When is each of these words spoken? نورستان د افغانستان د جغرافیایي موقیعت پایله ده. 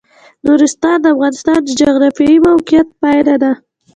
نورستان 0.45 0.97
د 1.01 1.05
افغانستان 1.15 1.59
د 1.63 1.69
جغرافیایي 1.79 2.39
موقیعت 2.47 2.87
پایله 3.01 3.35
ده. 3.43 3.51